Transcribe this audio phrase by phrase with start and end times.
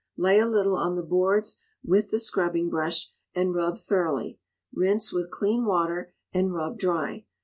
[0.17, 4.39] Lay a little on the boards with the scrubbing brush, and rub thoroughly.
[4.73, 7.25] Rinse with clean water, and rub dry.